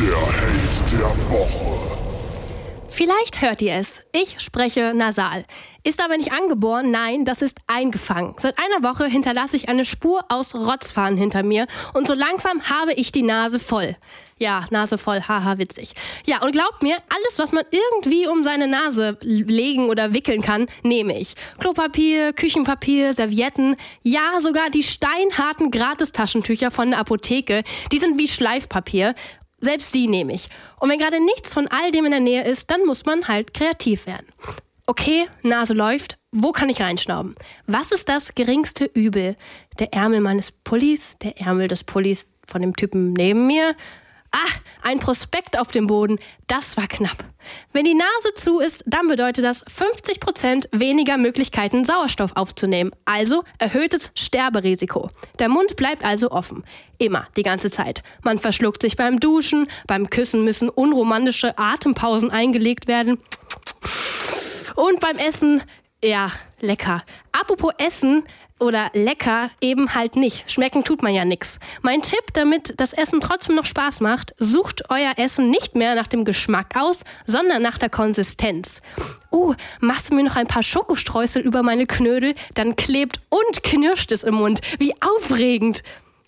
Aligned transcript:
Der 0.00 0.08
Hate 0.08 0.96
der 0.96 1.06
Woche. 1.30 1.96
Vielleicht 2.88 3.42
hört 3.42 3.62
ihr 3.62 3.74
es. 3.74 4.00
Ich 4.10 4.40
spreche 4.40 4.92
nasal. 4.92 5.44
Ist 5.84 6.02
aber 6.02 6.16
nicht 6.16 6.32
angeboren, 6.32 6.90
nein, 6.90 7.24
das 7.24 7.42
ist 7.42 7.58
eingefangen. 7.68 8.34
Seit 8.38 8.56
einer 8.58 8.88
Woche 8.88 9.06
hinterlasse 9.06 9.56
ich 9.56 9.68
eine 9.68 9.84
Spur 9.84 10.24
aus 10.28 10.54
Rotzfahren 10.56 11.16
hinter 11.16 11.44
mir 11.44 11.68
und 11.92 12.08
so 12.08 12.14
langsam 12.14 12.62
habe 12.62 12.92
ich 12.94 13.12
die 13.12 13.22
Nase 13.22 13.60
voll. 13.60 13.96
Ja, 14.36 14.64
Nase 14.70 14.98
voll, 14.98 15.22
haha, 15.22 15.58
witzig. 15.58 15.94
Ja, 16.26 16.42
und 16.42 16.52
glaubt 16.52 16.82
mir, 16.82 16.96
alles, 17.08 17.38
was 17.38 17.52
man 17.52 17.64
irgendwie 17.70 18.26
um 18.26 18.42
seine 18.42 18.66
Nase 18.66 19.16
legen 19.20 19.90
oder 19.90 20.12
wickeln 20.12 20.42
kann, 20.42 20.66
nehme 20.82 21.18
ich. 21.20 21.34
Klopapier, 21.58 22.32
Küchenpapier, 22.32 23.12
Servietten, 23.12 23.76
ja, 24.02 24.40
sogar 24.40 24.70
die 24.70 24.82
steinharten 24.82 25.70
Gratistaschentücher 25.70 26.72
von 26.72 26.90
der 26.90 26.98
Apotheke, 26.98 27.62
die 27.92 27.98
sind 27.98 28.18
wie 28.18 28.26
Schleifpapier. 28.26 29.14
Selbst 29.64 29.94
die 29.94 30.06
nehme 30.06 30.34
ich. 30.34 30.48
Und 30.78 30.90
wenn 30.90 30.98
gerade 30.98 31.24
nichts 31.24 31.54
von 31.54 31.66
all 31.68 31.90
dem 31.90 32.04
in 32.04 32.10
der 32.10 32.20
Nähe 32.20 32.44
ist, 32.44 32.70
dann 32.70 32.84
muss 32.84 33.06
man 33.06 33.26
halt 33.28 33.54
kreativ 33.54 34.06
werden. 34.06 34.26
Okay, 34.86 35.26
Nase 35.42 35.72
läuft. 35.72 36.18
Wo 36.30 36.52
kann 36.52 36.68
ich 36.68 36.82
reinschnauben? 36.82 37.34
Was 37.66 37.90
ist 37.90 38.10
das 38.10 38.34
geringste 38.34 38.84
Übel? 38.84 39.36
Der 39.78 39.94
Ärmel 39.94 40.20
meines 40.20 40.52
Pullis, 40.52 41.16
der 41.22 41.40
Ärmel 41.40 41.68
des 41.68 41.84
Pullis 41.84 42.28
von 42.46 42.60
dem 42.60 42.76
Typen 42.76 43.14
neben 43.14 43.46
mir, 43.46 43.74
Ah, 44.34 44.50
ein 44.82 44.98
Prospekt 44.98 45.56
auf 45.60 45.70
dem 45.70 45.86
Boden. 45.86 46.18
Das 46.48 46.76
war 46.76 46.88
knapp. 46.88 47.18
Wenn 47.72 47.84
die 47.84 47.94
Nase 47.94 48.34
zu 48.34 48.58
ist, 48.58 48.82
dann 48.84 49.06
bedeutet 49.06 49.44
das 49.44 49.64
50% 49.64 50.66
weniger 50.72 51.18
Möglichkeiten, 51.18 51.84
Sauerstoff 51.84 52.32
aufzunehmen. 52.34 52.90
Also 53.04 53.44
erhöhtes 53.58 54.10
Sterberisiko. 54.16 55.08
Der 55.38 55.48
Mund 55.48 55.76
bleibt 55.76 56.04
also 56.04 56.32
offen. 56.32 56.64
Immer, 56.98 57.28
die 57.36 57.44
ganze 57.44 57.70
Zeit. 57.70 58.02
Man 58.24 58.38
verschluckt 58.38 58.82
sich 58.82 58.96
beim 58.96 59.20
Duschen, 59.20 59.68
beim 59.86 60.10
Küssen 60.10 60.42
müssen 60.42 60.68
unromantische 60.68 61.56
Atempausen 61.56 62.32
eingelegt 62.32 62.88
werden. 62.88 63.20
Und 64.74 64.98
beim 64.98 65.18
Essen, 65.18 65.62
ja, 66.04 66.30
lecker. 66.60 67.02
Apropos 67.32 67.72
Essen, 67.78 68.24
oder 68.60 68.90
lecker 68.94 69.50
eben 69.60 69.94
halt 69.94 70.16
nicht. 70.16 70.50
Schmecken 70.50 70.84
tut 70.84 71.02
man 71.02 71.12
ja 71.12 71.24
nix. 71.24 71.58
Mein 71.82 72.02
Tipp, 72.02 72.32
damit 72.34 72.74
das 72.78 72.92
Essen 72.92 73.20
trotzdem 73.20 73.56
noch 73.56 73.66
Spaß 73.66 74.00
macht, 74.00 74.34
sucht 74.38 74.90
euer 74.90 75.12
Essen 75.16 75.50
nicht 75.50 75.74
mehr 75.74 75.94
nach 75.94 76.06
dem 76.06 76.24
Geschmack 76.24 76.74
aus, 76.76 77.04
sondern 77.26 77.62
nach 77.62 77.78
der 77.78 77.90
Konsistenz. 77.90 78.80
Uh, 79.30 79.54
machst 79.80 80.10
du 80.10 80.14
mir 80.14 80.22
noch 80.22 80.36
ein 80.36 80.46
paar 80.46 80.62
Schokostreusel 80.62 81.42
über 81.42 81.62
meine 81.62 81.86
Knödel, 81.86 82.34
dann 82.54 82.76
klebt 82.76 83.20
und 83.28 83.62
knirscht 83.62 84.12
es 84.12 84.22
im 84.22 84.34
Mund. 84.34 84.60
Wie 84.78 84.94
aufregend. 85.02 85.82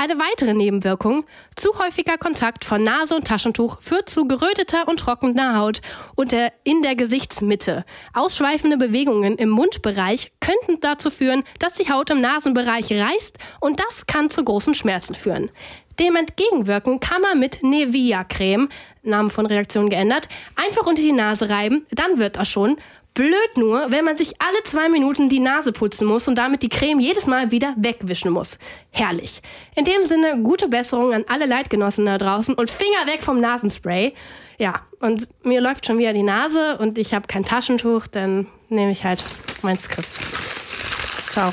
Eine 0.00 0.16
weitere 0.20 0.54
Nebenwirkung, 0.54 1.24
zu 1.56 1.76
häufiger 1.76 2.18
Kontakt 2.18 2.64
von 2.64 2.84
Nase 2.84 3.16
und 3.16 3.26
Taschentuch 3.26 3.80
führt 3.80 4.08
zu 4.08 4.28
geröteter 4.28 4.86
und 4.86 5.00
trockener 5.00 5.56
Haut 5.56 5.80
und 6.14 6.30
der, 6.30 6.52
in 6.62 6.82
der 6.82 6.94
Gesichtsmitte. 6.94 7.84
Ausschweifende 8.14 8.76
Bewegungen 8.76 9.36
im 9.36 9.48
Mundbereich 9.48 10.30
könnten 10.38 10.80
dazu 10.80 11.10
führen, 11.10 11.42
dass 11.58 11.74
die 11.74 11.90
Haut 11.90 12.10
im 12.10 12.20
Nasenbereich 12.20 12.92
reißt 12.92 13.38
und 13.60 13.80
das 13.80 14.06
kann 14.06 14.30
zu 14.30 14.44
großen 14.44 14.74
Schmerzen 14.74 15.16
führen. 15.16 15.50
Dem 16.00 16.16
entgegenwirken 16.16 17.00
kann 17.00 17.22
man 17.22 17.40
mit 17.40 17.62
Nevia-Creme, 17.62 18.68
Namen 19.02 19.30
von 19.30 19.46
Reaktion 19.46 19.90
geändert, 19.90 20.28
einfach 20.54 20.86
unter 20.86 21.02
die 21.02 21.12
Nase 21.12 21.50
reiben, 21.50 21.86
dann 21.90 22.18
wird 22.18 22.36
das 22.36 22.48
schon. 22.48 22.76
Blöd 23.14 23.56
nur, 23.56 23.90
wenn 23.90 24.04
man 24.04 24.16
sich 24.16 24.40
alle 24.40 24.62
zwei 24.62 24.88
Minuten 24.88 25.28
die 25.28 25.40
Nase 25.40 25.72
putzen 25.72 26.06
muss 26.06 26.28
und 26.28 26.36
damit 26.36 26.62
die 26.62 26.68
Creme 26.68 27.00
jedes 27.00 27.26
Mal 27.26 27.50
wieder 27.50 27.74
wegwischen 27.76 28.30
muss. 28.30 28.60
Herrlich. 28.90 29.42
In 29.74 29.84
dem 29.84 30.04
Sinne, 30.04 30.40
gute 30.40 30.68
Besserung 30.68 31.12
an 31.12 31.24
alle 31.26 31.46
Leitgenossen 31.46 32.06
da 32.06 32.16
draußen 32.16 32.54
und 32.54 32.70
Finger 32.70 33.06
weg 33.06 33.22
vom 33.24 33.40
Nasenspray. 33.40 34.14
Ja, 34.58 34.82
und 35.00 35.28
mir 35.42 35.60
läuft 35.60 35.86
schon 35.86 35.98
wieder 35.98 36.12
die 36.12 36.22
Nase 36.22 36.78
und 36.78 36.96
ich 36.96 37.12
habe 37.12 37.26
kein 37.26 37.44
Taschentuch, 37.44 38.06
dann 38.06 38.46
nehme 38.68 38.92
ich 38.92 39.02
halt 39.02 39.24
mein 39.62 39.78
Skript. 39.78 40.10
Ciao. 41.32 41.52